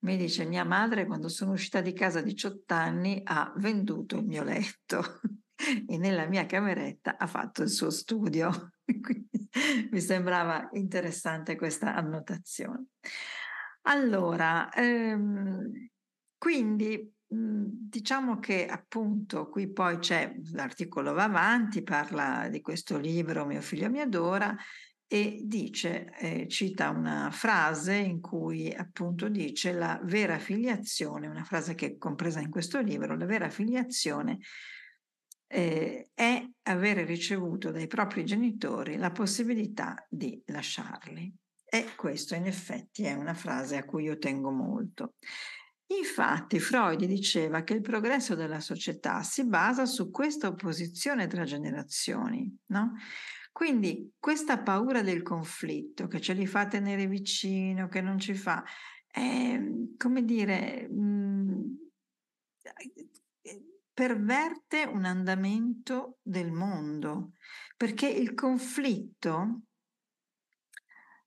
mi 0.00 0.16
dice 0.16 0.44
mia 0.44 0.64
madre 0.64 1.06
quando 1.06 1.28
sono 1.28 1.52
uscita 1.52 1.80
di 1.80 1.92
casa 1.92 2.20
a 2.20 2.22
18 2.22 2.74
anni 2.74 3.20
ha 3.24 3.52
venduto 3.56 4.16
il 4.16 4.24
mio 4.24 4.42
letto 4.42 5.20
e 5.86 5.98
nella 5.98 6.26
mia 6.26 6.46
cameretta 6.46 7.16
ha 7.18 7.26
fatto 7.26 7.62
il 7.62 7.70
suo 7.70 7.90
studio. 7.90 8.72
mi 9.90 10.00
sembrava 10.00 10.68
interessante 10.72 11.56
questa 11.56 11.94
annotazione. 11.94 12.86
Allora, 13.82 14.70
ehm, 14.72 15.88
quindi 16.38 17.12
diciamo 17.32 18.40
che 18.40 18.66
appunto 18.66 19.48
qui 19.48 19.70
poi 19.70 19.98
c'è 19.98 20.34
l'articolo 20.52 21.12
va 21.12 21.24
avanti, 21.24 21.82
parla 21.82 22.48
di 22.48 22.60
questo 22.60 22.98
libro 22.98 23.46
Mio 23.46 23.60
figlio 23.60 23.88
mi 23.88 24.00
adora 24.00 24.56
e 25.12 25.40
dice, 25.42 26.12
eh, 26.20 26.46
cita 26.46 26.90
una 26.90 27.32
frase 27.32 27.96
in 27.96 28.20
cui 28.20 28.72
appunto 28.72 29.28
dice 29.28 29.72
la 29.72 29.98
vera 30.04 30.38
filiazione, 30.38 31.26
una 31.26 31.42
frase 31.42 31.74
che 31.74 31.86
è 31.86 31.96
compresa 31.96 32.38
in 32.38 32.48
questo 32.48 32.78
libro, 32.78 33.16
la 33.16 33.26
vera 33.26 33.50
filiazione 33.50 34.38
eh, 35.48 36.10
è 36.14 36.48
avere 36.62 37.04
ricevuto 37.04 37.72
dai 37.72 37.88
propri 37.88 38.24
genitori 38.24 38.98
la 38.98 39.10
possibilità 39.10 40.06
di 40.08 40.40
lasciarli. 40.46 41.34
E 41.64 41.88
questo 41.96 42.36
in 42.36 42.46
effetti 42.46 43.02
è 43.02 43.14
una 43.14 43.34
frase 43.34 43.78
a 43.78 43.84
cui 43.84 44.04
io 44.04 44.16
tengo 44.16 44.52
molto. 44.52 45.14
Infatti 45.86 46.60
Freud 46.60 47.04
diceva 47.04 47.64
che 47.64 47.74
il 47.74 47.80
progresso 47.80 48.36
della 48.36 48.60
società 48.60 49.24
si 49.24 49.44
basa 49.44 49.86
su 49.86 50.08
questa 50.12 50.46
opposizione 50.46 51.26
tra 51.26 51.42
generazioni, 51.42 52.48
no? 52.66 52.92
Quindi 53.52 54.12
questa 54.18 54.60
paura 54.60 55.02
del 55.02 55.22
conflitto 55.22 56.06
che 56.06 56.20
ce 56.20 56.32
li 56.32 56.46
fa 56.46 56.66
tenere 56.66 57.06
vicino, 57.06 57.88
che 57.88 58.00
non 58.00 58.18
ci 58.18 58.34
fa, 58.34 58.64
è, 59.06 59.60
come 59.96 60.24
dire, 60.24 60.88
mh, 60.88 61.00
mhmm, 61.00 61.76
perverte 63.92 64.84
un 64.84 65.04
andamento 65.04 66.18
del 66.22 66.52
mondo, 66.52 67.32
perché 67.76 68.08
il 68.08 68.34
conflitto, 68.34 69.62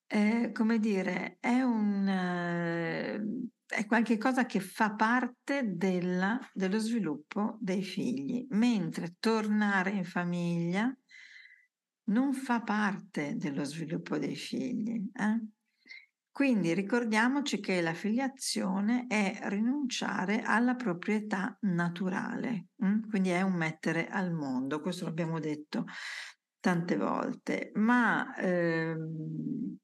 eh, 0.07 0.51
come 0.51 0.79
dire, 0.79 1.37
è 1.39 1.61
un... 1.61 2.07
Eh, 2.07 3.51
è 3.73 3.87
qualcosa 3.87 4.45
che 4.45 4.59
fa 4.59 4.93
parte 4.93 5.75
della, 5.75 6.39
dello 6.53 6.77
sviluppo 6.77 7.57
dei 7.59 7.83
figli, 7.83 8.45
mentre 8.51 9.15
tornare 9.19 9.89
in 9.89 10.03
famiglia 10.03 10.95
non 12.05 12.33
fa 12.33 12.62
parte 12.62 13.36
dello 13.36 13.63
sviluppo 13.63 14.17
dei 14.17 14.36
figli. 14.36 15.10
Eh? 15.13 15.48
Quindi 16.31 16.74
ricordiamoci 16.74 17.60
che 17.60 17.79
la 17.81 17.93
filiazione 17.93 19.05
è 19.07 19.39
rinunciare 19.43 20.41
alla 20.41 20.74
proprietà 20.74 21.55
naturale, 21.62 22.69
hm? 22.77 23.07
quindi 23.07 23.29
è 23.29 23.41
un 23.43 23.53
mettere 23.53 24.07
al 24.07 24.33
mondo, 24.33 24.81
questo 24.81 25.05
l'abbiamo 25.05 25.39
detto 25.39 25.86
tante 26.60 26.98
volte, 26.98 27.72
ma 27.75 28.36
ehm, 28.36 29.77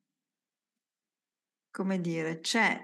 come 1.69 2.01
dire, 2.01 2.39
c'è 2.39 2.83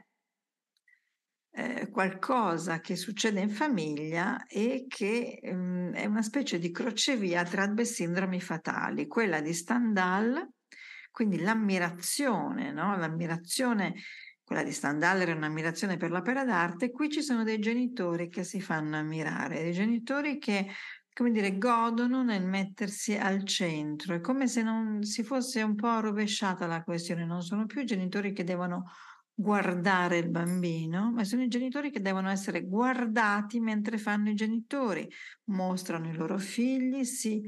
eh, 1.57 1.89
qualcosa 1.89 2.81
che 2.81 2.97
succede 2.97 3.39
in 3.39 3.49
famiglia 3.49 4.45
e 4.45 4.85
che 4.89 5.39
ehm, 5.41 5.93
è 5.93 6.05
una 6.05 6.21
specie 6.21 6.59
di 6.59 6.69
crocevia 6.69 7.43
tra 7.43 7.65
due 7.67 7.85
sindromi 7.85 8.41
fatali, 8.41 9.07
quella 9.07 9.39
di 9.39 9.53
Stendhal, 9.53 10.45
quindi 11.11 11.39
l'ammirazione, 11.39 12.73
no? 12.73 12.97
l'ammirazione, 12.97 13.93
quella 14.43 14.63
di 14.63 14.73
Stendhal 14.73 15.21
era 15.21 15.33
un'ammirazione 15.33 15.95
per 15.95 16.11
l'opera 16.11 16.43
d'arte, 16.43 16.91
qui 16.91 17.09
ci 17.09 17.21
sono 17.21 17.43
dei 17.43 17.59
genitori 17.59 18.27
che 18.27 18.43
si 18.43 18.59
fanno 18.59 18.97
ammirare, 18.97 19.63
dei 19.63 19.71
genitori 19.71 20.37
che 20.37 20.67
come 21.13 21.31
dire, 21.31 21.57
godono 21.57 22.23
nel 22.23 22.45
mettersi 22.45 23.15
al 23.15 23.45
centro, 23.45 24.15
è 24.15 24.19
come 24.19 24.49
se 24.49 24.61
non 24.61 25.01
si 25.03 25.23
fosse 25.23 25.61
un 25.61 25.75
po' 25.75 26.01
rovesciata 26.01 26.67
la 26.67 26.83
questione, 26.83 27.25
non 27.25 27.41
sono 27.41 27.65
più 27.65 27.85
genitori 27.85 28.33
che 28.33 28.43
devono 28.43 28.91
guardare 29.35 30.17
il 30.17 30.29
bambino, 30.29 31.11
ma 31.11 31.25
sono 31.25 31.43
i 31.43 31.49
genitori 31.49 31.91
che 31.91 32.01
devono 32.01 32.29
essere 32.29 32.63
guardati 32.63 33.59
mentre 33.59 33.97
fanno 33.97 34.29
i 34.29 34.33
genitori, 34.33 35.07
mostrano 35.45 36.07
i 36.09 36.15
loro 36.15 36.37
figli, 36.37 37.03
si, 37.03 37.43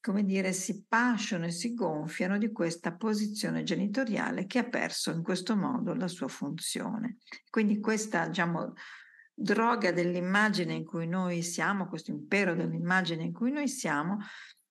come 0.00 0.24
dire, 0.24 0.52
si 0.52 0.84
pasciono 0.86 1.46
e 1.46 1.50
si 1.50 1.72
gonfiano 1.72 2.36
di 2.36 2.52
questa 2.52 2.94
posizione 2.94 3.62
genitoriale 3.62 4.44
che 4.44 4.58
ha 4.58 4.68
perso 4.68 5.10
in 5.10 5.22
questo 5.22 5.56
modo 5.56 5.94
la 5.94 6.08
sua 6.08 6.28
funzione. 6.28 7.16
Quindi 7.48 7.80
questa, 7.80 8.26
diciamo, 8.26 8.74
droga 9.32 9.92
dell'immagine 9.92 10.74
in 10.74 10.84
cui 10.84 11.06
noi 11.06 11.42
siamo, 11.42 11.88
questo 11.88 12.10
impero 12.10 12.54
dell'immagine 12.54 13.22
in 13.22 13.32
cui 13.32 13.50
noi 13.50 13.68
siamo, 13.68 14.18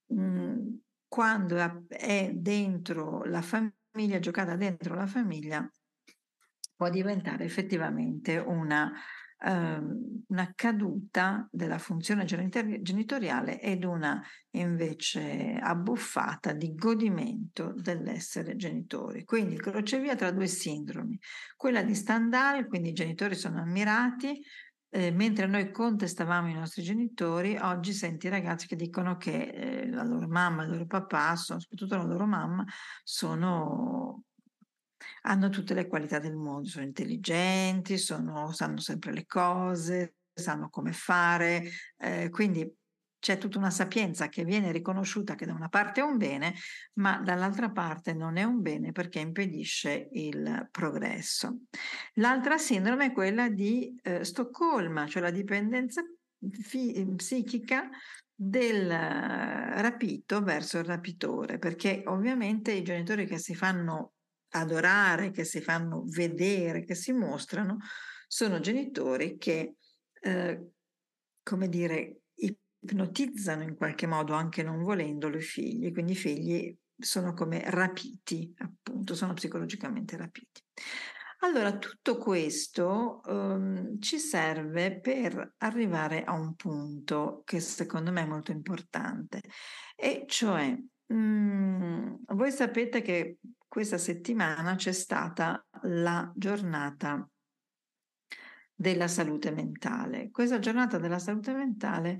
mh, 0.06 0.22
mhmm, 0.22 0.80
quando 1.08 1.88
è 1.88 2.32
dentro 2.36 3.24
la 3.24 3.42
famiglia, 3.42 4.20
giocata 4.20 4.56
dentro 4.56 4.94
la 4.94 5.08
famiglia, 5.08 5.68
può 6.80 6.90
diventare 6.90 7.44
effettivamente 7.44 8.38
una 8.38 8.90
ehm, 9.42 10.24
una 10.30 10.54
caduta 10.56 11.46
della 11.52 11.78
funzione 11.78 12.24
genitoriale 12.24 13.60
ed 13.60 13.84
una 13.84 14.24
invece 14.52 15.60
abbuffata 15.62 16.54
di 16.54 16.74
godimento 16.76 17.74
dell'essere 17.76 18.56
genitori. 18.56 19.26
Quindi 19.26 19.56
il 19.56 19.62
crocevia 19.62 20.16
tra 20.16 20.32
due 20.32 20.48
sindromi, 20.48 21.20
quella 21.58 21.84
di 21.84 21.96
Stendhal, 21.96 22.66
quindi 22.68 22.90
i 22.90 22.94
genitori 22.94 23.36
sono 23.36 23.60
ammirati, 23.60 24.42
eh, 24.92 25.12
mentre 25.12 25.46
noi 25.46 25.72
contestavamo 25.72 26.50
i 26.50 26.54
nostri 26.54 26.82
genitori, 26.82 27.56
oggi 27.58 27.94
senti 27.94 28.28
ragazzi 28.28 28.66
che 28.66 28.76
dicono 28.76 29.18
che 29.18 29.50
eh, 29.50 29.90
la 29.90 30.04
loro 30.04 30.28
mamma, 30.28 30.64
il 30.64 30.72
loro 30.72 30.88
papà, 30.88 31.36
sono, 31.36 31.60
soprattutto 31.60 31.96
la 31.96 32.04
loro 32.04 32.26
mamma, 32.26 32.66
sono, 33.04 34.09
hanno 35.22 35.50
tutte 35.50 35.74
le 35.74 35.88
qualità 35.88 36.20
del 36.20 36.36
mondo, 36.36 36.68
sono 36.68 36.86
intelligenti, 36.86 37.98
sono, 37.98 38.52
sanno 38.52 38.80
sempre 38.80 39.14
le 39.14 39.26
cose, 39.26 40.16
sanno 40.34 40.70
come 40.70 40.94
fare, 40.94 41.70
eh, 41.98 42.30
quindi 42.30 42.78
c'è 43.20 43.38
tutta 43.38 43.58
una 43.58 43.70
sapienza 43.70 44.30
che 44.30 44.46
viene 44.46 44.72
riconosciuta 44.72 45.36
che 45.36 45.46
da 45.46 45.54
una 45.54 45.68
parte 45.68 46.00
è 46.00 46.04
un 46.04 46.18
bene, 46.18 46.54
ma 46.94 47.20
dall'altra 47.20 47.70
parte 47.70 48.14
non 48.14 48.38
è 48.38 48.44
un 48.44 48.62
bene 48.62 48.94
perché 48.94 49.20
impedisce 49.20 50.08
il 50.14 50.68
progresso. 50.72 51.64
L'altra 52.14 52.58
sindrome 52.58 53.08
è 53.08 53.12
quella 53.12 53.50
di 53.50 53.94
eh, 54.02 54.24
Stoccolma, 54.24 55.06
cioè 55.06 55.22
la 55.22 55.32
dipendenza 55.32 56.02
fi- 56.62 57.06
psichica 57.16 57.90
del 58.34 58.88
rapito 58.90 60.42
verso 60.42 60.78
il 60.78 60.86
rapitore, 60.86 61.60
perché 61.60 62.04
ovviamente 62.06 62.72
i 62.72 62.84
genitori 62.84 63.26
che 63.26 63.38
si 63.38 63.54
fanno 63.54 64.14
adorare, 64.52 65.32
che 65.32 65.44
si 65.44 65.62
fanno 65.62 66.04
vedere, 66.08 66.84
che 66.84 66.96
si 66.96 67.12
mostrano, 67.12 67.78
sono 68.28 68.60
genitori 68.60 69.38
che, 69.38 69.76
eh, 70.22 70.72
come 71.44 71.70
dire, 71.70 72.22
ipnotizzano 72.82 73.64
in 73.64 73.76
qualche 73.76 74.08
modo, 74.08 74.34
anche 74.34 74.64
non 74.64 74.84
volendolo, 74.84 75.38
i 75.38 75.42
figli, 75.42 75.92
quindi 75.92 76.14
i 76.14 76.16
figli 76.16 76.78
sono 76.98 77.34
come 77.34 77.64
rapiti, 77.70 78.54
appunto, 78.58 79.16
sono 79.16 79.34
psicologicamente 79.34 80.18
rapiti. 80.18 80.62
Allora, 81.42 81.78
tutto 81.78 82.18
questo 82.18 83.22
um, 83.26 83.98
ci 84.00 84.20
serve 84.20 85.00
per 85.00 85.54
arrivare 85.60 86.26
a 86.26 86.34
un 86.34 86.54
punto 86.56 87.44
che 87.46 87.62
secondo 87.62 88.12
me 88.12 88.24
è 88.24 88.26
molto 88.26 88.52
importante, 88.52 89.42
e 89.96 90.26
cioè, 90.28 90.78
um, 91.08 92.20
voi 92.26 92.52
sapete 92.52 93.02
che 93.02 93.38
questa 93.70 93.98
settimana 93.98 94.76
c'è 94.76 94.92
stata 94.92 95.66
la 95.84 96.30
giornata 96.36 97.26
della 98.76 99.08
salute 99.08 99.52
mentale. 99.52 100.30
Questa 100.32 100.60
giornata 100.60 100.98
della 100.98 101.20
salute 101.20 101.54
mentale 101.54 102.18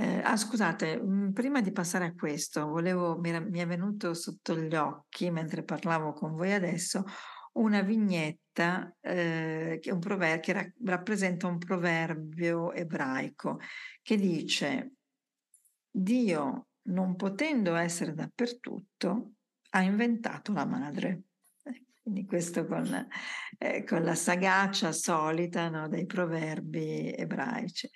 eh, 0.00 0.20
ah, 0.22 0.36
scusate, 0.36 0.96
mh, 0.96 1.32
prima 1.32 1.60
di 1.60 1.72
passare 1.72 2.04
a 2.06 2.14
questo, 2.14 2.66
volevo, 2.68 3.18
mi, 3.18 3.32
mi, 3.50 3.58
è 3.58 3.66
venuto 3.66 4.14
sotto 4.14 4.56
gli 4.56 4.76
occhi 4.76 5.28
mentre 5.30 5.64
parlavo 5.64 6.12
con 6.12 6.36
voi 6.36 6.52
adesso 6.52 7.02
una 7.54 7.82
vignetta 7.82 8.94
eh, 9.00 9.78
che, 9.82 9.90
un 9.90 9.98
prover- 9.98 10.38
che 10.40 10.52
ra- 10.52 10.72
rappresenta 10.84 11.48
un 11.48 11.58
proverbio 11.58 12.72
ebraico 12.72 13.58
che 14.00 14.16
dice 14.16 14.92
Dio, 15.90 16.68
non 16.82 17.16
potendo 17.16 17.74
essere 17.74 18.14
dappertutto, 18.14 19.32
ha 19.70 19.82
inventato 19.82 20.52
la 20.52 20.64
madre. 20.64 21.22
Eh, 21.62 21.86
quindi 22.02 22.24
questo 22.24 22.66
con, 22.66 23.08
eh, 23.58 23.84
con 23.84 24.02
la 24.02 24.14
sagacia 24.14 24.92
solita 24.92 25.68
no, 25.68 25.88
dei 25.88 26.06
proverbi 26.06 27.14
ebraici. 27.14 27.88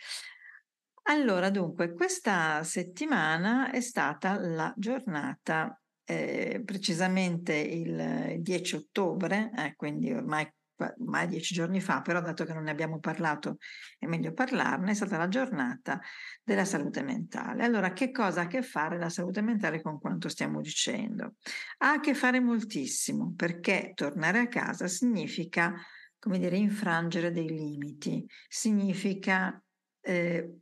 Allora, 1.05 1.51
dunque, 1.51 1.95
questa 1.95 2.63
settimana 2.63 3.73
è 3.73 3.81
stata 3.81 4.39
la 4.39 4.73
giornata, 4.77 5.77
eh, 6.05 6.63
precisamente 6.65 7.55
il 7.57 8.37
10 8.39 8.77
ottobre, 8.77 9.51
eh, 9.57 9.75
quindi 9.75 10.13
ormai, 10.13 10.49
ormai 10.83 11.27
dieci 11.27 11.55
giorni 11.55 11.81
fa, 11.81 12.01
però 12.01 12.21
dato 12.21 12.45
che 12.45 12.53
non 12.53 12.65
ne 12.65 12.71
abbiamo 12.71 12.99
parlato 12.99 13.59
è 13.99 14.07
meglio 14.07 14.33
parlarne, 14.33 14.91
è 14.91 14.95
stata 14.95 15.17
la 15.17 15.29
giornata 15.29 16.01
della 16.43 16.65
salute 16.65 17.03
mentale. 17.03 17.65
Allora, 17.65 17.93
che 17.93 18.11
cosa 18.11 18.41
ha 18.41 18.45
a 18.45 18.47
che 18.47 18.63
fare 18.63 18.99
la 18.99 19.09
salute 19.09 19.41
mentale 19.41 19.81
con 19.81 19.99
quanto 19.99 20.29
stiamo 20.29 20.61
dicendo? 20.61 21.35
Ha 21.79 21.93
a 21.93 22.01
che 22.01 22.15
fare 22.15 22.41
moltissimo, 22.41 23.33
perché 23.37 23.93
tornare 23.95 24.39
a 24.39 24.49
casa 24.49 24.87
significa, 24.89 25.75
come 26.19 26.39
dire, 26.39 26.57
infrangere 26.57 27.31
dei 27.31 27.49
limiti, 27.49 28.27
significa... 28.49 29.63
Eh, 30.01 30.57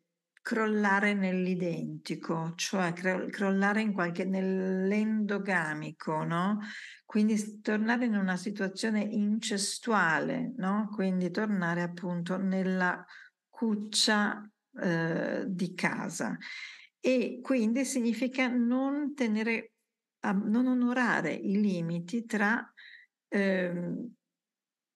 crollare 0.51 1.15
nell'identico, 1.15 2.55
cioè 2.57 2.93
crollare 2.93 3.83
in 3.83 3.93
qualche, 3.93 4.25
nell'endogamico, 4.25 6.25
no? 6.25 6.59
Quindi 7.07 7.61
tornare 7.61 8.07
in 8.07 8.17
una 8.17 8.37
situazione 8.37 9.01
incestuale, 9.01 10.53
no? 10.57 10.89
Quindi 10.93 11.31
tornare 11.31 11.83
appunto 11.83 12.37
nella 12.37 13.07
cuccia 13.49 14.45
eh, 14.83 15.45
di 15.47 15.73
casa. 15.75 16.37
E 16.99 17.39
quindi 17.41 17.85
significa 17.85 18.49
non 18.49 19.15
tenere, 19.15 19.75
non 20.19 20.67
onorare 20.67 21.33
i 21.33 21.61
limiti 21.61 22.25
tra 22.25 22.75
eh, 23.29 23.93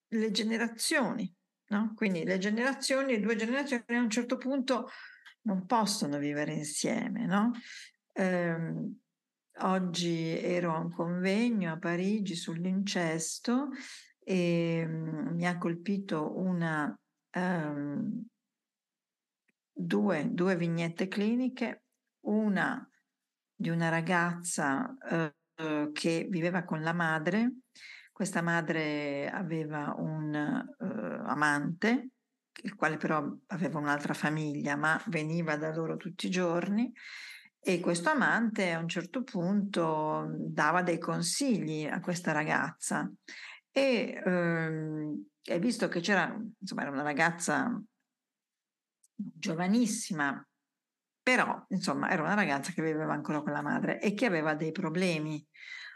le 0.08 0.30
generazioni, 0.32 1.32
no? 1.68 1.92
Quindi 1.94 2.24
le 2.24 2.38
generazioni, 2.38 3.12
le 3.12 3.20
due 3.20 3.36
generazioni 3.36 3.84
a 3.86 4.00
un 4.00 4.10
certo 4.10 4.36
punto 4.36 4.88
non 5.44 5.66
possono 5.66 6.18
vivere 6.18 6.52
insieme, 6.52 7.26
no? 7.26 7.52
Eh, 8.12 8.57
oggi 9.59 10.38
ero 10.38 10.74
a 10.74 10.78
un 10.78 10.90
convegno 10.90 11.72
a 11.72 11.78
Parigi 11.78 12.35
sull'incesto 12.35 13.70
e 14.22 14.85
um, 14.87 15.35
mi 15.35 15.46
ha 15.46 15.59
colpito 15.59 16.37
una, 16.38 16.98
um, 17.37 18.26
due, 19.72 20.28
due, 20.33 20.57
vignette 20.57 21.09
cliniche, 21.09 21.85
una 22.26 22.88
di 23.54 23.68
una 23.68 23.88
ragazza 23.90 24.96
uh, 25.11 25.92
che 25.92 26.26
viveva 26.28 26.64
con 26.64 26.83
la 26.83 26.92
madre, 26.92 27.59
questa 28.11 28.42
madre 28.42 29.28
aveva 29.28 29.94
un 29.96 30.33
uh, 30.78 31.28
amante 31.28 32.11
il 32.62 32.74
quale 32.74 32.96
però 32.96 33.24
aveva 33.48 33.78
un'altra 33.78 34.14
famiglia, 34.14 34.76
ma 34.76 35.00
veniva 35.06 35.56
da 35.56 35.74
loro 35.74 35.96
tutti 35.96 36.26
i 36.26 36.30
giorni. 36.30 36.92
E 37.60 37.80
questo 37.80 38.10
amante 38.10 38.72
a 38.72 38.78
un 38.78 38.88
certo 38.88 39.22
punto 39.22 40.26
dava 40.36 40.82
dei 40.82 40.98
consigli 40.98 41.86
a 41.86 42.00
questa 42.00 42.32
ragazza 42.32 43.10
e, 43.70 44.22
ehm, 44.24 45.26
e 45.42 45.58
visto 45.58 45.88
che 45.88 46.00
c'era, 46.00 46.36
insomma, 46.58 46.82
era 46.82 46.90
una 46.90 47.02
ragazza 47.02 47.82
giovanissima, 49.16 50.46
però 51.22 51.64
insomma 51.68 52.10
era 52.10 52.22
una 52.22 52.34
ragazza 52.34 52.72
che 52.72 52.82
viveva 52.82 53.14
ancora 53.14 53.40
con 53.40 53.52
la 53.52 53.62
madre 53.62 53.98
e 54.00 54.12
che 54.12 54.26
aveva 54.26 54.54
dei 54.54 54.72
problemi 54.72 55.44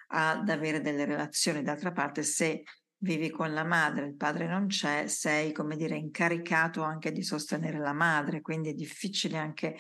ad 0.08 0.48
avere 0.48 0.80
delle 0.80 1.04
relazioni. 1.04 1.62
D'altra 1.62 1.92
parte, 1.92 2.22
se 2.22 2.62
vivi 2.98 3.30
con 3.30 3.52
la 3.52 3.64
madre, 3.64 4.06
il 4.06 4.16
padre 4.16 4.46
non 4.46 4.66
c'è, 4.66 5.06
sei, 5.06 5.52
come 5.52 5.76
dire, 5.76 5.96
incaricato 5.96 6.82
anche 6.82 7.12
di 7.12 7.22
sostenere 7.22 7.78
la 7.78 7.92
madre, 7.92 8.40
quindi 8.40 8.70
è 8.70 8.74
difficile 8.74 9.38
anche 9.38 9.76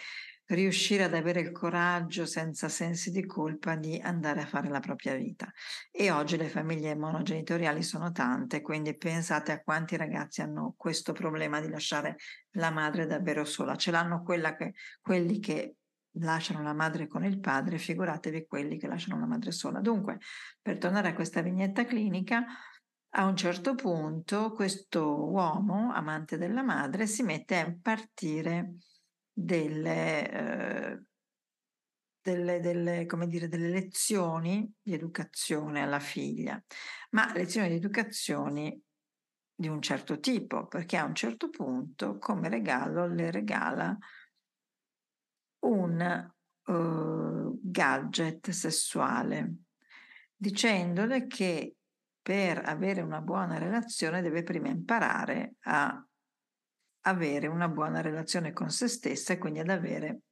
riuscire 0.48 1.04
ad 1.04 1.14
avere 1.14 1.40
il 1.40 1.52
coraggio 1.52 2.24
senza 2.24 2.68
sensi 2.68 3.10
di 3.10 3.26
colpa 3.26 3.76
di 3.76 4.00
andare 4.02 4.40
a 4.40 4.46
fare 4.46 4.68
la 4.68 4.80
propria 4.80 5.14
vita. 5.14 5.52
E 5.90 6.10
oggi 6.10 6.36
le 6.36 6.48
famiglie 6.48 6.94
monogenitoriali 6.94 7.82
sono 7.82 8.12
tante, 8.12 8.62
quindi 8.62 8.96
pensate 8.96 9.52
a 9.52 9.60
quanti 9.60 9.96
ragazzi 9.96 10.40
hanno 10.40 10.74
questo 10.76 11.12
problema 11.12 11.60
di 11.60 11.68
lasciare 11.68 12.16
la 12.52 12.70
madre 12.70 13.06
davvero 13.06 13.44
sola. 13.44 13.76
Ce 13.76 13.90
l'hanno 13.90 14.22
che, 14.22 14.72
quelli 15.02 15.38
che 15.38 15.74
lasciano 16.12 16.62
la 16.62 16.72
madre 16.72 17.06
con 17.06 17.24
il 17.24 17.40
padre, 17.40 17.76
figuratevi 17.76 18.46
quelli 18.46 18.78
che 18.78 18.86
lasciano 18.86 19.20
la 19.20 19.26
madre 19.26 19.52
sola. 19.52 19.80
Dunque, 19.80 20.18
per 20.62 20.78
tornare 20.78 21.08
a 21.08 21.14
questa 21.14 21.42
vignetta 21.42 21.84
clinica, 21.84 22.46
a 23.10 23.24
un 23.24 23.36
certo 23.36 23.74
punto 23.74 24.52
questo 24.52 25.28
uomo, 25.28 25.92
amante 25.92 26.36
della 26.36 26.62
madre, 26.62 27.06
si 27.06 27.22
mette 27.22 27.58
a 27.58 27.76
partire 27.80 28.74
delle, 29.32 30.30
eh, 30.30 31.02
delle, 32.20 32.60
delle, 32.60 33.06
dire, 33.26 33.48
delle 33.48 33.70
lezioni 33.70 34.70
di 34.80 34.92
educazione 34.92 35.82
alla 35.82 36.00
figlia, 36.00 36.62
ma 37.10 37.32
lezioni 37.32 37.68
di 37.68 37.76
educazione 37.76 38.80
di 39.54 39.68
un 39.68 39.80
certo 39.80 40.20
tipo, 40.20 40.66
perché 40.66 40.96
a 40.96 41.04
un 41.04 41.14
certo 41.14 41.48
punto 41.48 42.18
come 42.18 42.48
regalo 42.48 43.06
le 43.06 43.30
regala 43.30 43.96
un 45.60 46.30
uh, 46.66 47.60
gadget 47.60 48.50
sessuale, 48.50 49.54
dicendole 50.36 51.26
che 51.26 51.77
per 52.28 52.60
avere 52.62 53.00
una 53.00 53.22
buona 53.22 53.56
relazione 53.56 54.20
deve 54.20 54.42
prima 54.42 54.68
imparare 54.68 55.54
a 55.60 56.06
avere 57.06 57.46
una 57.46 57.68
buona 57.68 58.02
relazione 58.02 58.52
con 58.52 58.68
se 58.68 58.86
stessa 58.86 59.32
e 59.32 59.38
quindi 59.38 59.60
ad 59.60 59.70
avere 59.70 60.24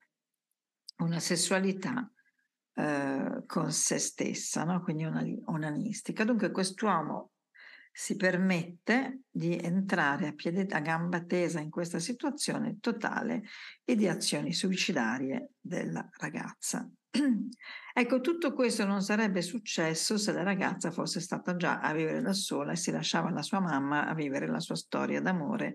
una 0.96 1.20
sessualità 1.20 2.06
eh, 2.74 3.44
con 3.46 3.72
se 3.72 3.96
stessa, 3.96 4.64
no? 4.64 4.82
quindi 4.82 5.04
una, 5.04 5.24
onanistica. 5.46 6.24
Dunque 6.24 6.50
quest'uomo 6.50 7.30
si 7.90 8.14
permette 8.16 9.20
di 9.30 9.56
entrare 9.58 10.26
a, 10.26 10.32
piede, 10.34 10.66
a 10.68 10.80
gamba 10.80 11.24
tesa 11.24 11.60
in 11.60 11.70
questa 11.70 11.98
situazione 11.98 12.78
totale 12.78 13.44
e 13.82 13.94
di 13.94 14.06
azioni 14.06 14.52
suicidarie 14.52 15.52
della 15.58 16.06
ragazza. 16.18 16.86
ecco, 17.94 18.20
tutto 18.20 18.52
questo 18.52 18.84
non 18.84 19.02
sarebbe 19.02 19.42
successo 19.42 20.18
se 20.18 20.32
la 20.32 20.42
ragazza 20.42 20.90
fosse 20.90 21.20
stata 21.20 21.56
già 21.56 21.80
a 21.80 21.92
vivere 21.92 22.20
da 22.20 22.32
sola 22.32 22.72
e 22.72 22.76
si 22.76 22.90
lasciava 22.90 23.30
la 23.30 23.42
sua 23.42 23.60
mamma 23.60 24.06
a 24.06 24.14
vivere 24.14 24.46
la 24.46 24.60
sua 24.60 24.76
storia 24.76 25.20
d'amore 25.20 25.74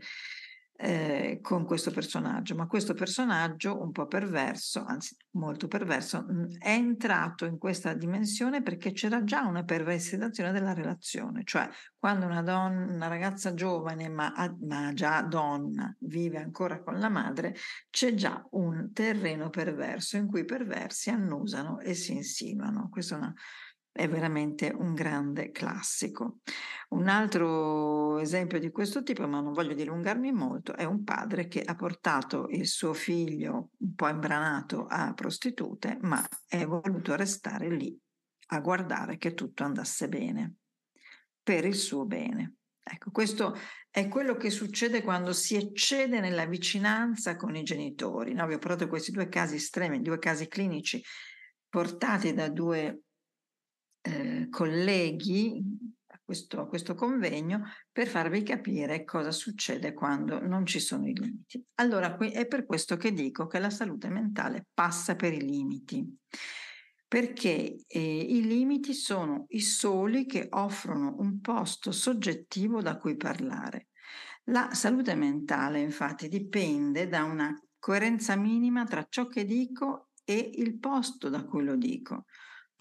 eh, 0.84 1.40
con 1.42 1.64
questo 1.66 1.92
personaggio, 1.92 2.56
ma 2.56 2.66
questo 2.66 2.96
personaggio 2.96 3.80
un 3.80 3.92
po' 3.92 4.08
perverso, 4.08 4.84
anzi 4.84 5.16
molto 5.32 5.68
perverso, 5.68 6.24
mh, 6.24 6.58
è 6.58 6.72
entrato 6.72 7.46
in 7.46 7.60
questa 7.60 7.94
dimensione 7.94 8.64
perché 8.64 8.92
c'era 8.92 9.24
già 9.24 9.44
una 9.44 9.64
perversizzazione 9.64 10.52
della 10.52 10.74
relazione, 10.74 11.44
cioè 11.44 11.70
quando 11.98 12.26
una, 12.26 12.42
donna, 12.42 12.92
una 12.94 13.08
ragazza 13.08 13.54
giovane 13.54 14.10
ma, 14.10 14.34
ma 14.62 14.92
già 14.94 15.22
donna 15.22 15.96
vive 16.00 16.40
ancora 16.40 16.82
con 16.82 16.98
la 16.98 17.10
madre, 17.10 17.56
c'è 17.92 18.16
già 18.16 18.44
un 18.52 18.92
terreno 18.92 19.52
perverso 19.52 20.18
in 20.18 20.26
cui 20.26 20.42
i 20.42 20.46
perversi 20.46 21.12
annusano 21.12 21.80
e 21.80 21.94
si 21.94 22.14
insinuano. 22.14 22.90
Questa 22.90 23.16
è 23.16 23.18
una 23.20 23.34
è 23.92 24.08
veramente 24.08 24.74
un 24.76 24.94
grande 24.94 25.52
classico. 25.52 26.40
Un 26.90 27.08
altro 27.08 28.20
esempio 28.20 28.60
di 28.60 28.72
questo 28.72 29.04
tipo, 29.04 29.28
ma 29.28 29.42
non 29.42 29.54
voglio 29.54 29.74
dilungarmi 29.74 30.32
molto, 30.32 30.74
è 30.76 30.84
un 30.84 31.04
padre 31.04 31.48
che 31.48 31.62
ha 31.62 31.76
portato 31.76 32.48
il 32.50 32.68
suo 32.68 32.94
figlio 32.94 33.72
un 33.78 33.94
po' 33.96 34.08
imbranato 34.08 34.86
a 34.88 35.14
prostitute, 35.14 35.98
ma 36.02 36.26
è 36.48 36.66
voluto 36.66 37.16
restare 37.16 37.70
lì 37.70 37.98
a 38.54 38.60
guardare 38.60 39.18
che 39.18 39.34
tutto 39.34 39.64
andasse 39.64 40.08
bene, 40.08 40.56
per 41.42 41.66
il 41.66 41.76
suo 41.76 42.06
bene. 42.06 42.56
Ecco, 42.84 43.12
questo 43.12 43.56
è 43.90 44.08
quello 44.08 44.36
che 44.36 44.50
succede 44.50 45.04
quando 45.04 45.34
si 45.34 45.56
eccede 45.56 46.20
nella 46.20 46.46
vicinanza 46.46 47.36
con 47.36 47.56
i 47.56 47.64
genitori. 47.64 48.34
No? 48.34 48.48
Vi 48.48 48.56
ho 48.56 48.58
portato 48.58 48.88
questi 48.88 49.12
due 49.12 49.30
casi 49.30 49.56
estremi, 49.56 50.02
due 50.02 50.18
casi 50.18 50.48
clinici 50.48 51.02
portati 51.70 52.34
da 52.34 52.50
due 52.50 53.04
eh, 54.02 54.48
colleghi 54.50 55.64
a 56.08 56.20
questo, 56.24 56.62
a 56.62 56.68
questo 56.68 56.96
convegno 56.96 57.64
per 57.92 58.08
farvi 58.08 58.44
capire 58.44 59.04
cosa 59.04 59.32
succede 59.32 59.94
quando 59.94 60.40
non 60.40 60.66
ci 60.66 60.80
sono 60.80 61.08
i 61.08 61.14
limiti. 61.14 61.64
Allora, 61.76 62.18
è 62.18 62.48
per 62.48 62.66
questo 62.66 62.98
che 62.98 63.12
dico 63.14 63.48
che 63.48 63.60
la 63.60 63.70
salute 63.70 64.10
mentale 64.10 64.68
passa 64.74 65.16
per 65.16 65.34
i 65.34 65.42
limiti 65.42 66.20
perché 67.12 67.84
eh, 67.88 68.00
i 68.00 68.42
limiti 68.48 68.94
sono 68.94 69.44
i 69.50 69.60
soli 69.60 70.26
che 70.26 70.48
offrono 70.50 71.18
un 71.20 71.42
posto 71.42 71.92
soggettivo 71.92 72.82
da 72.82 72.96
cui 72.96 73.18
parlare. 73.18 73.90
La 74.46 74.70
salute 74.72 75.14
mentale 75.16 75.82
infatti 75.82 76.30
dipende 76.30 77.10
da 77.10 77.26
una 77.26 77.54
coerenza 77.78 78.38
minima 78.38 78.86
tra 78.86 79.06
ciò 79.10 79.28
che 79.28 79.44
dico 79.44 80.12
e 80.24 80.52
il 80.54 80.80
posto 80.80 81.28
da 81.28 81.44
cui 81.44 81.66
lo 81.66 81.76
dico. 81.76 82.28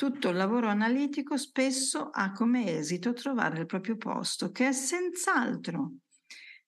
Tutto 0.01 0.31
il 0.31 0.37
lavoro 0.37 0.69
analitico 0.69 1.37
spesso 1.37 2.09
ha 2.09 2.33
come 2.33 2.75
esito 2.79 3.13
trovare 3.13 3.59
il 3.59 3.67
proprio 3.67 3.99
posto, 3.99 4.51
che 4.51 4.69
è 4.69 4.73
senz'altro, 4.73 5.97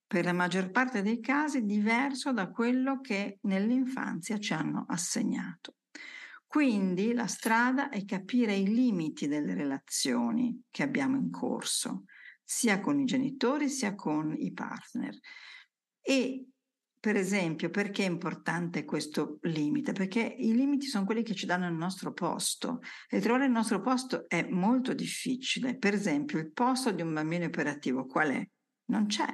per 0.07 0.27
la 0.27 0.35
maggior 0.35 0.71
parte 0.71 1.01
dei 1.01 1.19
casi, 1.19 1.65
diverso 1.65 2.35
da 2.35 2.51
quello 2.51 3.01
che 3.01 3.39
nell'infanzia 3.45 4.37
ci 4.37 4.53
hanno 4.53 4.85
assegnato. 4.87 5.77
Quindi 6.47 7.15
la 7.15 7.27
strada 7.27 7.89
è 7.89 8.05
capire 8.05 8.55
i 8.55 8.67
limiti 8.67 9.27
delle 9.27 9.55
relazioni 9.55 10.65
che 10.71 10.83
abbiamo 10.83 11.17
in 11.17 11.31
corso, 11.31 12.05
sia 12.45 12.81
con 12.81 13.01
i 13.01 13.07
genitori 13.07 13.71
sia 13.71 13.95
con 13.95 14.35
i 14.37 14.53
partner. 14.53 15.17
E 16.03 16.49
per 17.03 17.17
esempio, 17.17 17.69
perché 17.69 18.05
è 18.05 18.09
importante 18.09 18.85
questo 18.85 19.39
limite? 19.41 19.91
Perché 19.91 20.21
i 20.21 20.55
limiti 20.55 20.87
sono 20.87 21.05
quelli 21.05 21.25
che 21.25 21.35
ci 21.35 21.47
danno 21.47 21.67
il 21.67 21.75
nostro 21.75 22.13
posto 22.13 22.79
e 23.09 23.19
trovare 23.19 23.47
il 23.47 23.51
nostro 23.51 23.81
posto 23.81 24.29
è 24.29 24.47
molto 24.49 24.95
difficile. 24.95 25.77
Per 25.77 25.95
esempio, 25.95 26.39
il 26.39 26.53
posto 26.53 26.93
di 26.93 27.03
un 27.03 27.13
bambino 27.13 27.43
iperattivo 27.43 28.07
qual 28.07 28.31
è? 28.31 28.49
Non 28.91 29.07
c'è. 29.07 29.27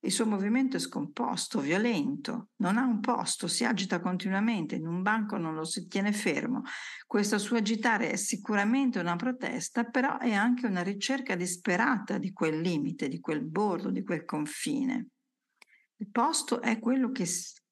Il 0.00 0.10
suo 0.10 0.26
movimento 0.26 0.76
è 0.76 0.80
scomposto, 0.80 1.60
violento, 1.60 2.48
non 2.56 2.76
ha 2.76 2.84
un 2.84 2.98
posto, 2.98 3.46
si 3.46 3.64
agita 3.64 4.00
continuamente, 4.00 4.74
in 4.74 4.88
un 4.88 5.00
banco 5.02 5.36
non 5.36 5.54
lo 5.54 5.64
si 5.64 5.86
tiene 5.86 6.12
fermo. 6.12 6.62
Questo 7.06 7.38
suo 7.38 7.56
agitare 7.56 8.10
è 8.10 8.16
sicuramente 8.16 8.98
una 8.98 9.14
protesta, 9.14 9.84
però 9.84 10.18
è 10.18 10.32
anche 10.32 10.66
una 10.66 10.82
ricerca 10.82 11.36
disperata 11.36 12.18
di 12.18 12.32
quel 12.32 12.60
limite, 12.60 13.06
di 13.06 13.20
quel 13.20 13.44
bordo, 13.44 13.92
di 13.92 14.02
quel 14.02 14.24
confine. 14.24 15.06
Il 16.02 16.10
posto 16.10 16.60
è 16.60 16.80
quello 16.80 17.12
che, 17.12 17.24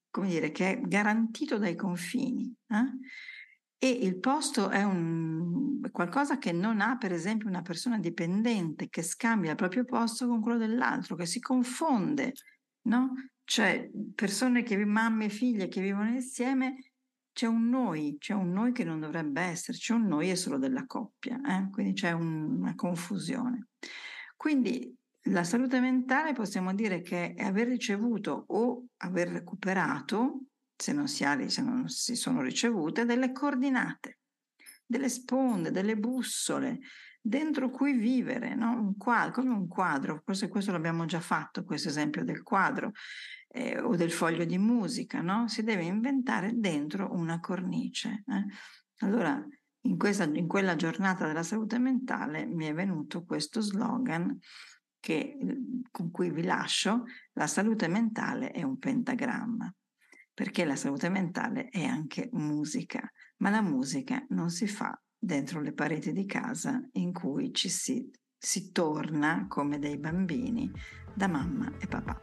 come 0.08 0.28
dire, 0.28 0.52
che 0.52 0.70
è 0.70 0.80
garantito 0.80 1.58
dai 1.58 1.74
confini. 1.74 2.54
Eh? 2.68 3.88
E 3.88 3.88
il 3.88 4.20
posto 4.20 4.68
è 4.68 4.84
un, 4.84 5.80
qualcosa 5.90 6.38
che 6.38 6.52
non 6.52 6.80
ha, 6.80 6.96
per 6.96 7.12
esempio, 7.12 7.48
una 7.48 7.62
persona 7.62 7.98
dipendente 7.98 8.88
che 8.88 9.02
scambia 9.02 9.50
il 9.50 9.56
proprio 9.56 9.84
posto 9.84 10.28
con 10.28 10.40
quello 10.40 10.58
dell'altro, 10.58 11.16
che 11.16 11.26
si 11.26 11.40
confonde, 11.40 12.34
no? 12.82 13.14
Cioè, 13.42 13.90
persone 14.14 14.62
che, 14.62 14.76
mamme 14.84 15.24
e 15.24 15.30
figlie 15.30 15.66
che 15.66 15.80
vivono 15.80 16.10
insieme, 16.10 16.92
c'è 17.32 17.46
un 17.46 17.68
noi, 17.68 18.16
c'è 18.20 18.34
un 18.34 18.52
noi 18.52 18.70
che 18.70 18.84
non 18.84 19.00
dovrebbe 19.00 19.40
esserci, 19.40 19.90
un 19.90 20.06
noi 20.06 20.28
è 20.28 20.36
solo 20.36 20.56
della 20.56 20.86
coppia, 20.86 21.40
eh? 21.44 21.68
quindi 21.72 21.94
c'è 21.94 22.12
un, 22.12 22.58
una 22.60 22.76
confusione. 22.76 23.70
Quindi 24.36 24.96
la 25.30 25.44
salute 25.44 25.80
mentale 25.80 26.32
possiamo 26.32 26.74
dire 26.74 27.02
che 27.02 27.34
è 27.34 27.44
aver 27.44 27.68
ricevuto 27.68 28.44
o 28.48 28.86
aver 28.98 29.28
recuperato, 29.28 30.40
se 30.76 30.92
non 30.92 31.08
si, 31.08 31.24
ha, 31.24 31.48
se 31.48 31.62
non 31.62 31.88
si 31.88 32.14
sono 32.14 32.40
ricevute, 32.40 33.04
delle 33.04 33.32
coordinate, 33.32 34.18
delle 34.84 35.08
sponde, 35.08 35.70
delle 35.70 35.96
bussole 35.96 36.80
dentro 37.22 37.70
cui 37.70 37.92
vivere, 37.92 38.54
no? 38.54 38.72
un 38.72 38.96
quadro, 38.96 39.32
come 39.32 39.50
un 39.50 39.68
quadro, 39.68 40.22
forse 40.24 40.48
questo 40.48 40.72
l'abbiamo 40.72 41.04
già 41.04 41.20
fatto, 41.20 41.64
questo 41.64 41.88
esempio 41.88 42.24
del 42.24 42.42
quadro 42.42 42.92
eh, 43.48 43.78
o 43.78 43.94
del 43.94 44.10
foglio 44.10 44.44
di 44.44 44.58
musica, 44.58 45.20
no? 45.20 45.46
si 45.46 45.62
deve 45.62 45.84
inventare 45.84 46.52
dentro 46.54 47.12
una 47.12 47.38
cornice. 47.40 48.24
Eh? 48.26 49.04
Allora, 49.04 49.46
in, 49.82 49.98
questa, 49.98 50.24
in 50.24 50.46
quella 50.46 50.76
giornata 50.76 51.26
della 51.26 51.42
salute 51.42 51.78
mentale 51.78 52.46
mi 52.46 52.66
è 52.66 52.72
venuto 52.72 53.24
questo 53.24 53.60
slogan 53.60 54.38
che, 55.00 55.36
con 55.90 56.10
cui 56.10 56.30
vi 56.30 56.42
lascio, 56.42 57.04
la 57.32 57.46
salute 57.46 57.88
mentale 57.88 58.50
è 58.50 58.62
un 58.62 58.78
pentagramma, 58.78 59.72
perché 60.32 60.64
la 60.64 60.76
salute 60.76 61.08
mentale 61.08 61.68
è 61.68 61.84
anche 61.84 62.28
musica, 62.32 63.10
ma 63.38 63.50
la 63.50 63.62
musica 63.62 64.24
non 64.28 64.50
si 64.50 64.68
fa 64.68 64.98
dentro 65.18 65.60
le 65.60 65.72
pareti 65.72 66.12
di 66.12 66.26
casa 66.26 66.80
in 66.92 67.12
cui 67.12 67.52
ci 67.52 67.68
si, 67.68 68.10
si 68.36 68.70
torna 68.70 69.46
come 69.48 69.78
dei 69.78 69.98
bambini 69.98 70.70
da 71.14 71.26
mamma 71.26 71.72
e 71.78 71.86
papà. 71.86 72.20